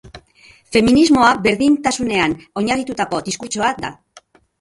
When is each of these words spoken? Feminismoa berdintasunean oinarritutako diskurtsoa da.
Feminismoa 0.75 1.27
berdintasunean 1.47 2.33
oinarritutako 2.63 3.21
diskurtsoa 3.29 3.71
da. 3.85 3.93